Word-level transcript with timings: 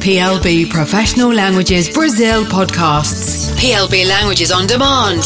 PLB 0.00 0.70
Professional 0.70 1.30
Languages 1.30 1.90
Brazil 1.90 2.46
podcasts. 2.46 3.52
PLB 3.60 4.08
Languages 4.08 4.50
on 4.50 4.66
Demand. 4.66 5.22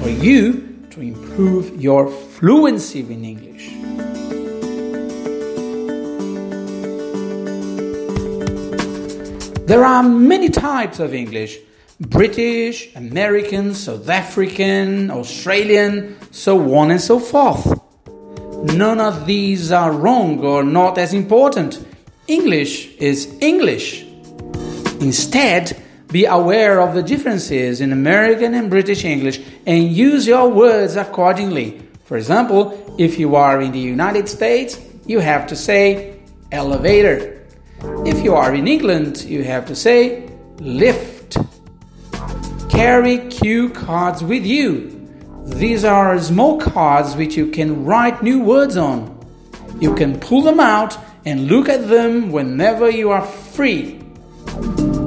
for 0.00 0.08
you 0.08 0.66
to 0.90 1.00
improve 1.00 1.80
your 1.80 2.08
fluency 2.10 2.98
in 3.00 3.24
English. 3.24 3.70
There 9.72 9.86
are 9.86 10.02
many 10.02 10.50
types 10.50 10.98
of 11.00 11.14
English 11.14 11.58
British, 11.98 12.94
American, 12.94 13.74
South 13.74 14.06
African, 14.06 15.10
Australian, 15.10 16.18
so 16.30 16.74
on 16.74 16.90
and 16.90 17.00
so 17.00 17.18
forth. 17.18 17.80
None 18.76 19.00
of 19.00 19.24
these 19.24 19.72
are 19.72 19.90
wrong 19.90 20.44
or 20.44 20.62
not 20.62 20.98
as 20.98 21.14
important. 21.14 21.82
English 22.28 22.94
is 22.96 23.34
English. 23.40 24.02
Instead, 25.00 25.82
be 26.08 26.26
aware 26.26 26.78
of 26.78 26.94
the 26.94 27.02
differences 27.02 27.80
in 27.80 27.94
American 27.94 28.52
and 28.52 28.68
British 28.68 29.06
English 29.06 29.40
and 29.66 29.90
use 29.90 30.26
your 30.26 30.50
words 30.50 30.96
accordingly. 30.96 31.80
For 32.04 32.18
example, 32.18 32.94
if 32.98 33.18
you 33.18 33.36
are 33.36 33.62
in 33.62 33.72
the 33.72 33.78
United 33.96 34.28
States, 34.28 34.78
you 35.06 35.20
have 35.20 35.46
to 35.46 35.56
say 35.56 36.20
elevator. 36.50 37.41
If 38.22 38.26
you 38.26 38.36
are 38.36 38.54
in 38.54 38.68
England, 38.68 39.24
you 39.24 39.42
have 39.42 39.66
to 39.66 39.74
say 39.74 40.30
lift. 40.60 41.36
Carry 42.70 43.18
cue 43.30 43.68
cards 43.70 44.22
with 44.22 44.46
you. 44.46 45.10
These 45.46 45.84
are 45.84 46.16
small 46.20 46.60
cards 46.60 47.16
which 47.16 47.36
you 47.36 47.48
can 47.48 47.84
write 47.84 48.22
new 48.22 48.40
words 48.40 48.76
on. 48.76 49.18
You 49.80 49.96
can 49.96 50.20
pull 50.20 50.42
them 50.42 50.60
out 50.60 50.96
and 51.24 51.48
look 51.48 51.68
at 51.68 51.88
them 51.88 52.30
whenever 52.30 52.88
you 52.88 53.10
are 53.10 53.26
free. 53.26 54.00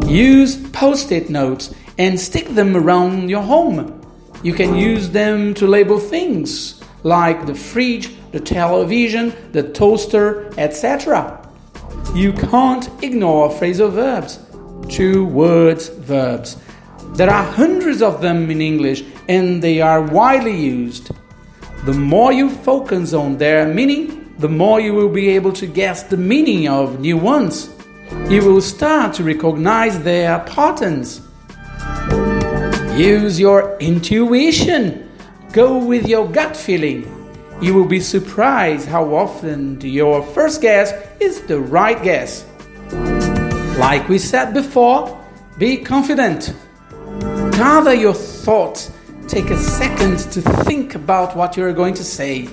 Use 0.05 0.57
post 0.72 1.13
it 1.13 1.29
notes 1.29 1.73
and 1.97 2.19
stick 2.19 2.50
them 2.50 2.75
around 2.75 3.29
your 3.29 3.44
home. 3.44 4.02
You 4.44 4.53
can 4.53 4.75
use 4.75 5.09
them 5.09 5.53
to 5.53 5.66
label 5.66 6.00
things 6.00 6.83
like 7.03 7.45
the 7.45 7.55
fridge, 7.55 8.13
the 8.33 8.41
television, 8.41 9.33
the 9.53 9.72
toaster, 9.72 10.52
etc. 10.57 11.44
You 12.16 12.31
can't 12.31 12.88
ignore 13.03 13.49
phrasal 13.49 13.91
verbs, 13.91 14.39
two 14.88 15.25
words 15.25 15.89
verbs. 15.89 16.55
There 17.13 17.30
are 17.30 17.44
hundreds 17.44 18.02
of 18.02 18.22
them 18.22 18.49
in 18.49 18.61
English 18.61 19.03
and 19.27 19.61
they 19.61 19.81
are 19.81 20.02
widely 20.02 20.55
used. 20.55 21.11
The 21.83 21.91
more 21.91 22.31
you 22.31 22.49
focus 22.49 23.11
on 23.13 23.38
their 23.38 23.67
meaning, 23.67 24.33
the 24.38 24.47
more 24.47 24.80
you 24.80 24.94
will 24.94 25.09
be 25.09 25.27
able 25.27 25.52
to 25.52 25.67
guess 25.67 26.03
the 26.03 26.16
meaning 26.16 26.69
of 26.69 27.02
new 27.02 27.17
ones. 27.17 27.69
You 28.29 28.45
will 28.45 28.61
start 28.61 29.13
to 29.16 29.23
recognize 29.25 30.02
their 30.02 30.39
patterns. 30.39 31.19
Use 32.97 33.38
your 33.38 33.77
intuition. 33.79 35.11
Go 35.52 35.77
with 35.77 36.07
your 36.07 36.29
gut 36.29 36.55
feeling. 36.55 37.24
You 37.61 37.73
will 37.73 37.85
be 37.85 38.01
surprised 38.01 38.87
how 38.87 39.15
often 39.15 39.79
your 39.81 40.21
first 40.21 40.61
guess 40.61 40.93
is 41.19 41.41
the 41.43 41.59
right 41.59 42.01
guess. 42.03 42.45
Like 43.79 44.09
we 44.09 44.19
said 44.19 44.53
before, 44.53 45.21
be 45.57 45.77
confident. 45.77 46.53
Gather 47.51 47.94
your 47.94 48.13
thoughts. 48.13 48.91
Take 49.27 49.49
a 49.49 49.57
second 49.57 50.19
to 50.33 50.41
think 50.65 50.95
about 50.95 51.35
what 51.35 51.55
you're 51.55 51.73
going 51.73 51.94
to 51.95 52.03
say. 52.03 52.49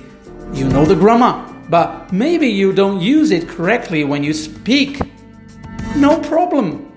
You 0.53 0.69
know 0.69 0.85
the 0.85 0.95
grammar, 0.95 1.53
but 1.69 2.11
maybe 2.13 2.47
you 2.47 2.71
don't 2.71 3.01
use 3.01 3.31
it 3.31 3.47
correctly 3.49 4.05
when 4.05 4.23
you 4.23 4.33
speak. 4.33 5.01
No 5.97 6.19
problem. 6.21 6.91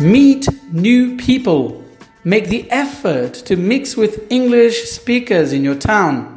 Meet 0.00 0.48
new 0.72 1.16
people. 1.18 1.79
Make 2.24 2.48
the 2.48 2.70
effort 2.70 3.32
to 3.46 3.56
mix 3.56 3.96
with 3.96 4.30
English 4.30 4.90
speakers 4.90 5.54
in 5.54 5.64
your 5.64 5.74
town. 5.74 6.36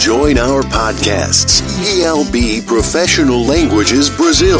Join 0.00 0.38
our 0.38 0.62
podcasts, 0.62 1.62
PLB 1.80 2.66
Professional 2.66 3.42
Languages 3.42 4.10
Brazil. 4.10 4.58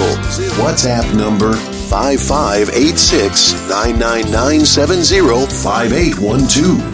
WhatsApp 0.57 1.13
number 1.15 1.53
5586 1.91 3.53
999 3.69 4.65
5812. 4.65 6.94